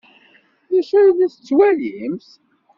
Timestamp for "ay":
0.97-1.09